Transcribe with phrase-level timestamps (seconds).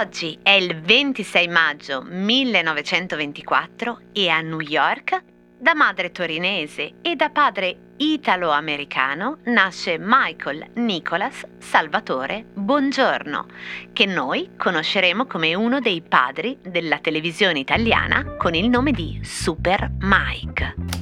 [0.00, 5.22] Oggi è il 26 maggio 1924 e a New York,
[5.58, 13.46] da madre torinese e da padre italo-americano, nasce Michael Nicholas Salvatore Buongiorno,
[13.92, 19.88] che noi conosceremo come uno dei padri della televisione italiana con il nome di Super
[20.00, 21.01] Mike.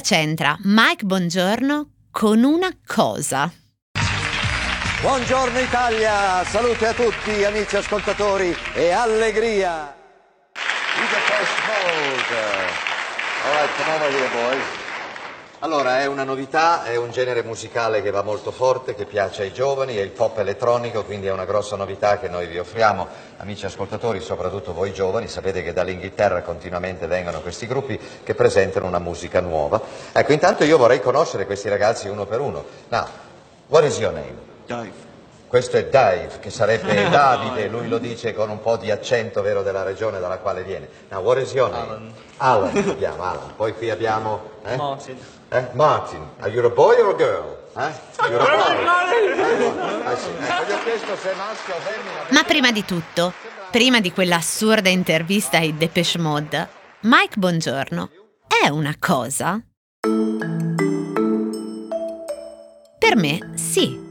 [0.00, 3.52] Cosa c'entra Mike Buongiorno con una cosa?
[5.02, 9.94] Buongiorno Italia, salute a tutti amici ascoltatori e allegria.
[15.62, 19.52] Allora, è una novità, è un genere musicale che va molto forte, che piace ai
[19.52, 23.66] giovani, è il pop elettronico, quindi è una grossa novità che noi vi offriamo, amici
[23.66, 29.40] ascoltatori, soprattutto voi giovani, sapete che dall'Inghilterra continuamente vengono questi gruppi che presentano una musica
[29.40, 29.78] nuova.
[30.12, 32.64] Ecco, intanto io vorrei conoscere questi ragazzi uno per uno.
[32.88, 33.06] Now,
[33.66, 34.36] what is your name?
[34.64, 35.09] Dave.
[35.50, 39.64] Questo è Dave, che sarebbe Davide, lui lo dice con un po' di accento vero
[39.64, 40.88] della regione dalla quale viene.
[41.08, 42.12] Now, what is your name?
[42.36, 42.68] Alan.
[42.68, 43.56] Alan, abbiamo Alan.
[43.56, 44.42] Poi qui abbiamo...
[44.64, 44.76] Eh?
[44.76, 45.18] Martin.
[45.48, 45.66] Eh?
[45.72, 46.28] Martin.
[46.38, 47.56] Are you a boy or a girl?
[47.76, 48.28] Eh?
[48.28, 48.98] You're a boy.
[50.10, 50.16] Eh,
[51.16, 52.26] femmina.
[52.30, 53.32] Ma prima di tutto,
[53.70, 56.68] prima di quella assurda intervista ai Depeche Mode,
[57.00, 58.10] Mike Buongiorno
[58.46, 59.60] è una cosa?
[62.98, 64.09] Per me sì.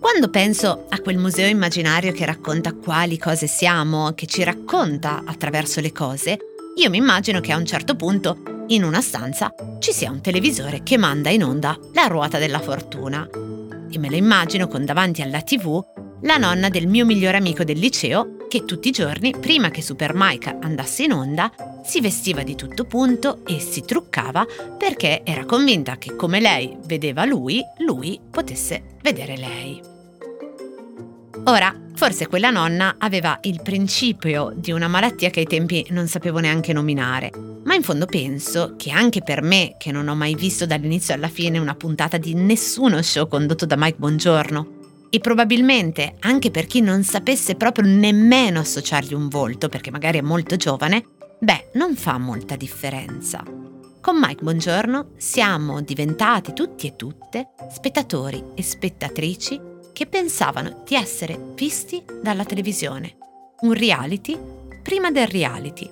[0.00, 5.82] Quando penso a quel museo immaginario che racconta quali cose siamo, che ci racconta attraverso
[5.82, 6.38] le cose,
[6.76, 10.82] io mi immagino che a un certo punto, in una stanza, ci sia un televisore
[10.82, 13.28] che manda in onda la ruota della fortuna.
[13.28, 15.84] E me lo immagino con davanti alla tv
[16.22, 20.12] la nonna del mio migliore amico del liceo che tutti i giorni, prima che Super
[20.14, 21.52] Mike andasse in onda,
[21.84, 24.46] si vestiva di tutto punto e si truccava
[24.78, 29.89] perché era convinta che come lei vedeva lui, lui potesse vedere lei.
[31.44, 36.38] Ora, forse quella nonna aveva il principio di una malattia che ai tempi non sapevo
[36.38, 37.30] neanche nominare,
[37.64, 41.28] ma in fondo penso che anche per me, che non ho mai visto dall'inizio alla
[41.28, 44.78] fine una puntata di nessuno show condotto da Mike Buongiorno,
[45.08, 50.22] e probabilmente anche per chi non sapesse proprio nemmeno associargli un volto, perché magari è
[50.22, 51.04] molto giovane,
[51.38, 53.42] beh, non fa molta differenza.
[54.00, 59.69] Con Mike Buongiorno siamo diventati tutti e tutte spettatori e spettatrici
[60.00, 63.18] che pensavano di essere visti dalla televisione.
[63.60, 64.34] Un reality
[64.82, 65.90] prima del reality.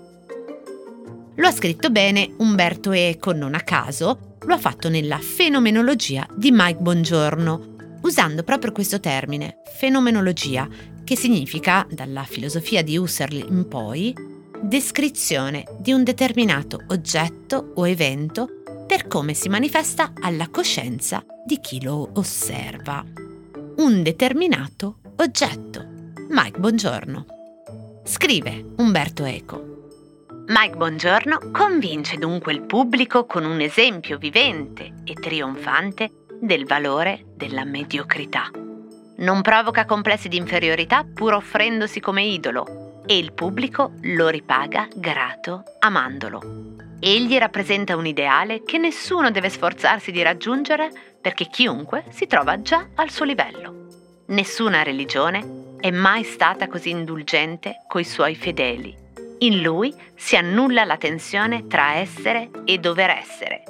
[1.35, 6.49] Lo ha scritto bene Umberto Eco, non a caso, lo ha fatto nella fenomenologia di
[6.51, 10.67] Mike Buongiorno, usando proprio questo termine, fenomenologia,
[11.05, 14.15] che significa, dalla filosofia di Husserl in poi,
[14.63, 21.83] descrizione di un determinato oggetto o evento per come si manifesta alla coscienza di chi
[21.83, 23.28] lo osserva.
[23.79, 25.87] Un determinato oggetto.
[26.31, 27.27] Mike Buongiorno.
[28.03, 30.27] Scrive Umberto Eco.
[30.49, 37.65] Mike Buongiorno convince dunque il pubblico con un esempio vivente e trionfante del valore della
[37.65, 38.51] mediocrità.
[39.19, 45.63] Non provoca complessi di inferiorità pur offrendosi come idolo e il pubblico lo ripaga grato
[45.79, 46.41] amandolo.
[46.99, 52.89] Egli rappresenta un ideale che nessuno deve sforzarsi di raggiungere perché chiunque si trova già
[52.95, 53.87] al suo livello.
[54.27, 58.95] Nessuna religione è mai stata così indulgente coi suoi fedeli.
[59.41, 63.63] In lui si annulla la tensione tra essere e dover essere.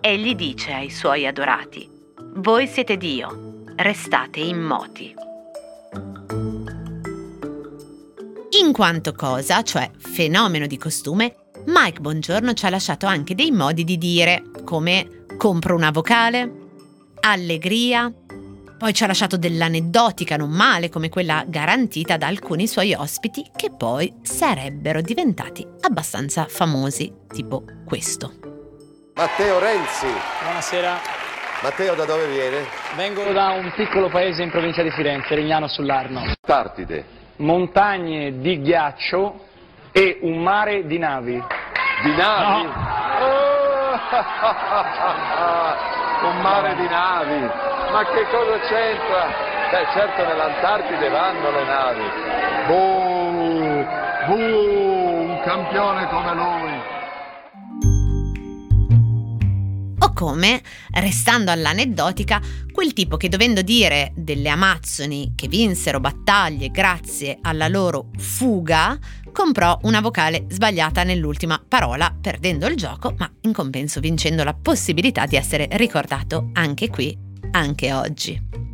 [0.00, 1.90] Egli dice ai suoi adorati,
[2.36, 5.14] voi siete Dio, restate immoti.
[8.62, 11.34] In quanto cosa, cioè fenomeno di costume,
[11.66, 16.55] Mike Buongiorno ci ha lasciato anche dei modi di dire, come compro una vocale,
[17.30, 18.12] allegria,
[18.78, 23.70] poi ci ha lasciato dell'aneddotica non male come quella garantita da alcuni suoi ospiti che
[23.70, 28.32] poi sarebbero diventati abbastanza famosi, tipo questo.
[29.14, 30.06] Matteo Renzi.
[30.42, 31.00] Buonasera.
[31.62, 32.66] Matteo da dove viene?
[32.96, 36.34] Vengo da un piccolo paese in provincia di Firenze, Rignano sull'Arno.
[36.40, 37.04] Tartide.
[37.36, 39.40] Montagne di ghiaccio
[39.90, 41.42] e un mare di navi.
[42.02, 42.66] Di navi?
[43.22, 43.54] Oh!
[46.22, 47.50] un mare di navi.
[47.92, 49.26] Ma che cosa c'entra?
[49.70, 52.10] Beh, certo nell'Antartide vanno le navi.
[52.66, 53.84] Boh,
[54.26, 56.75] boh, un campione come lui.
[60.16, 62.40] Come, restando all'aneddotica,
[62.72, 68.98] quel tipo che dovendo dire delle Amazzoni che vinsero battaglie grazie alla loro fuga,
[69.30, 75.26] comprò una vocale sbagliata nell'ultima parola, perdendo il gioco, ma in compenso vincendo la possibilità
[75.26, 77.14] di essere ricordato anche qui,
[77.50, 78.65] anche oggi.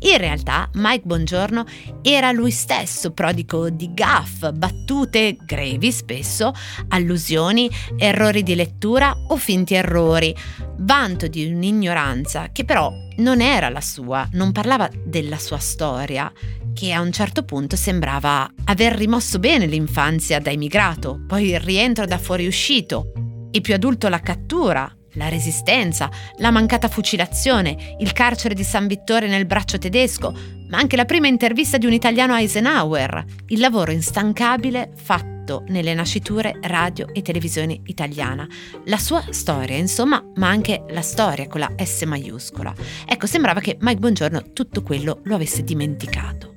[0.00, 1.64] In realtà Mike Bongiorno
[2.02, 6.52] era lui stesso prodigo di gaff, battute grevi spesso,
[6.88, 10.34] allusioni, errori di lettura o finti errori,
[10.78, 16.32] vanto di un'ignoranza che però non era la sua, non parlava della sua storia,
[16.72, 22.06] che a un certo punto sembrava aver rimosso bene l'infanzia da immigrato, poi il rientro
[22.06, 23.12] da fuoriuscito.
[23.50, 29.28] E più adulto la cattura, la resistenza, la mancata fucilazione, il carcere di San Vittore
[29.28, 30.32] nel braccio tedesco,
[30.68, 36.58] ma anche la prima intervista di un italiano Eisenhower, il lavoro instancabile fatto nelle nasciture
[36.62, 38.46] radio e televisione italiana.
[38.84, 42.74] La sua storia, insomma, ma anche la storia con la S maiuscola.
[43.06, 46.56] Ecco, sembrava che Mike Bongiorno tutto quello lo avesse dimenticato.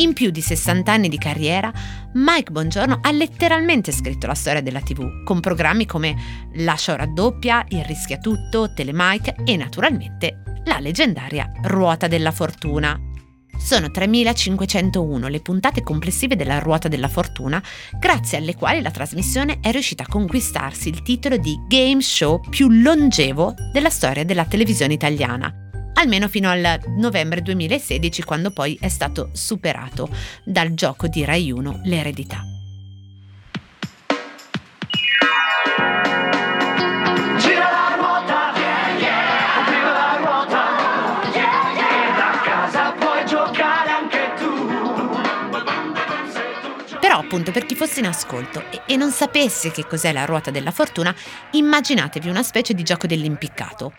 [0.00, 1.70] In più di 60 anni di carriera,
[2.14, 7.66] Mike Bongiorno ha letteralmente scritto la storia della TV, con programmi come Lascia o raddoppia,
[7.68, 12.98] Il rischia tutto, Telemike e naturalmente la leggendaria Ruota della Fortuna.
[13.58, 17.62] Sono 3501 le puntate complessive della Ruota della Fortuna,
[17.98, 22.70] grazie alle quali la trasmissione è riuscita a conquistarsi il titolo di game show più
[22.70, 25.68] longevo della storia della televisione italiana
[26.00, 30.08] almeno fino al novembre 2016 quando poi è stato superato
[30.44, 32.44] dal gioco di Rai 1 L'eredità.
[47.00, 50.50] Però appunto per chi fosse in ascolto e, e non sapesse che cos'è la ruota
[50.50, 51.14] della fortuna,
[51.52, 53.92] immaginatevi una specie di gioco dell'impiccato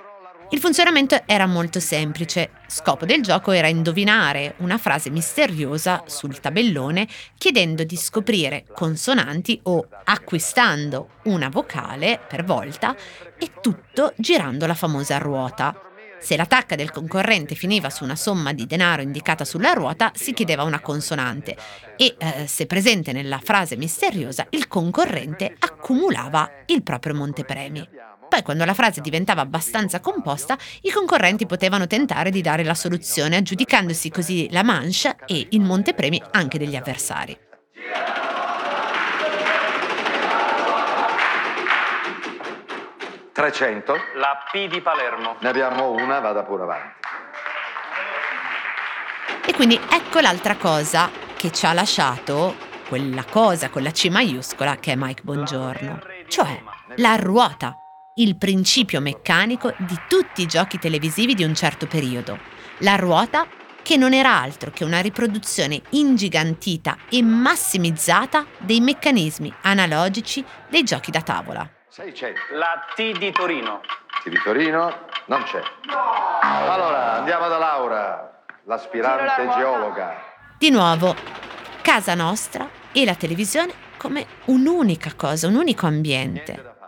[0.52, 2.52] il funzionamento era molto semplice.
[2.68, 7.08] Scopo del gioco era indovinare una frase misteriosa sul tabellone
[7.38, 12.94] chiedendo di scoprire consonanti o acquistando una vocale per volta
[13.38, 15.74] e tutto girando la famosa ruota.
[16.20, 20.34] Se la tacca del concorrente finiva su una somma di denaro indicata sulla ruota, si
[20.34, 21.56] chiedeva una consonante
[21.96, 28.20] e eh, se presente nella frase misteriosa, il concorrente accumulava il proprio montepremi.
[28.32, 33.36] Poi quando la frase diventava abbastanza composta, i concorrenti potevano tentare di dare la soluzione,
[33.36, 37.38] aggiudicandosi così la manche e il montepremi anche degli avversari.
[43.34, 43.96] Trecento.
[44.16, 45.36] La P di Palermo.
[45.42, 47.00] Ne abbiamo una, vada pure avanti.
[49.46, 52.56] E quindi ecco l'altra cosa che ci ha lasciato
[52.88, 56.00] quella cosa con la C maiuscola che è Mike Bongiorno,
[56.30, 56.64] cioè
[56.96, 57.76] la ruota
[58.16, 62.38] il principio meccanico di tutti i giochi televisivi di un certo periodo.
[62.80, 63.48] La ruota
[63.82, 71.10] che non era altro che una riproduzione ingigantita e massimizzata dei meccanismi analogici dei giochi
[71.10, 71.68] da tavola.
[71.88, 72.40] 600.
[72.54, 73.82] La T di Torino.
[74.24, 75.62] T di Torino non c'è.
[76.42, 80.22] Allora, andiamo da Laura, l'aspirante geologa.
[80.58, 81.16] Di nuovo,
[81.82, 86.80] casa nostra e la televisione come un'unica cosa, un unico ambiente.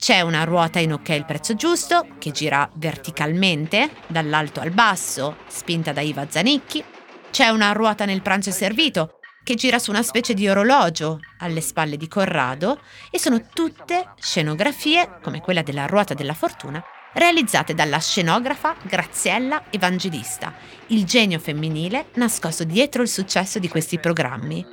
[0.00, 5.92] C'è una ruota in ok il prezzo giusto, che gira verticalmente, dall'alto al basso, spinta
[5.92, 6.82] da Iva Zanicchi.
[7.30, 11.98] C'è una ruota nel pranzo servito, che gira su una specie di orologio alle spalle
[11.98, 12.80] di Corrado,
[13.10, 20.54] e sono tutte scenografie, come quella della ruota della fortuna, realizzate dalla scenografa Graziella Evangelista,
[20.86, 24.64] il genio femminile nascosto dietro il successo di questi programmi,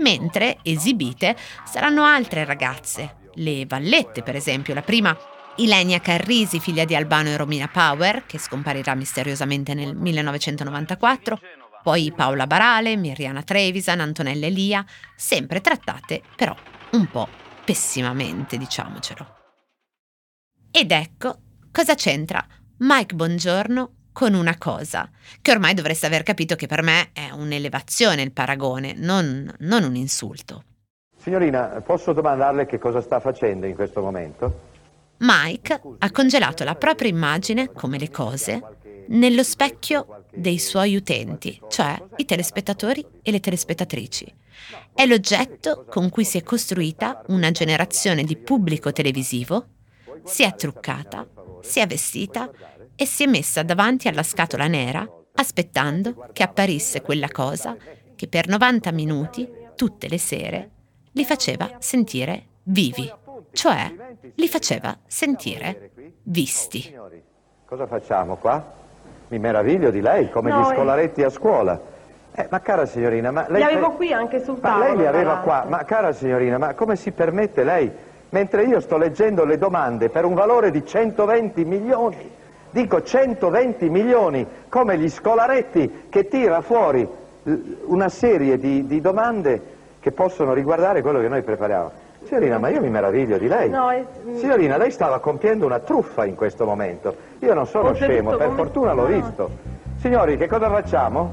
[0.00, 5.16] mentre esibite saranno altre ragazze, le Vallette, per esempio, la prima
[5.56, 11.40] Ilenia Carrisi, figlia di Albano e Romina Power, che scomparirà misteriosamente nel 1994,
[11.82, 16.56] poi Paola Barale, Miriana Trevisan, Antonella Elia, sempre trattate però
[16.92, 17.28] un po'
[17.64, 19.36] pessimamente, diciamocelo.
[20.70, 21.38] Ed ecco
[21.70, 22.44] cosa c'entra
[22.78, 25.10] Mike Bongiorno con una cosa,
[25.42, 29.96] che ormai dovreste aver capito che per me è un'elevazione il paragone, non, non un
[29.96, 30.64] insulto.
[31.24, 34.72] Signorina, posso domandarle che cosa sta facendo in questo momento?
[35.20, 38.62] Mike ha congelato la propria immagine, come le cose,
[39.06, 44.34] nello specchio dei suoi utenti, cioè i telespettatori e le telespettatrici.
[44.92, 49.68] È l'oggetto con cui si è costruita una generazione di pubblico televisivo,
[50.24, 51.26] si è truccata,
[51.62, 52.50] si è vestita
[52.94, 57.74] e si è messa davanti alla scatola nera aspettando che apparisse quella cosa
[58.14, 60.70] che per 90 minuti, tutte le sere,
[61.14, 63.10] li faceva sentire vivi.
[63.52, 63.92] cioè
[64.34, 65.90] li faceva sentire
[66.24, 66.80] visti.
[66.80, 67.22] Signori,
[67.64, 68.82] cosa facciamo qua?
[69.28, 71.80] Mi meraviglio di lei, come No, gli scolaretti a scuola.
[72.34, 73.58] Eh, ma cara signorina, ma lei...
[73.62, 74.84] Li avevo qui anche sul Ma tavolo.
[74.86, 77.90] lei li aveva qua, ma cara signorina, ma come si permette lei,
[78.30, 82.28] mentre io sto leggendo le domande per un valore di 120 milioni,
[82.70, 87.06] dico 120 milioni, come gli scolaretti che tira fuori
[87.86, 89.73] una serie di, di domande
[90.04, 91.90] che possono riguardare quello che noi prepariamo.
[92.24, 93.70] Signorina, ma io mi meraviglio di lei.
[93.70, 94.04] No, è-
[94.36, 97.16] Signorina, lei stava compiendo una truffa in questo momento.
[97.38, 99.16] Io non sono Oltretutto scemo, per come- fortuna l'ho no.
[99.22, 99.50] visto.
[99.96, 101.32] Signori, che cosa facciamo?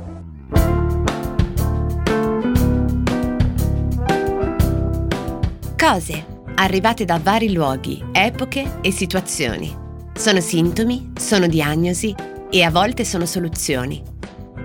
[5.78, 6.26] Cose
[6.56, 9.76] arrivate da vari luoghi, epoche e situazioni.
[10.14, 12.16] Sono sintomi, sono diagnosi
[12.50, 14.02] e a volte sono soluzioni.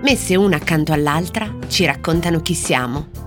[0.01, 3.26] Messe una accanto all'altra ci raccontano chi siamo.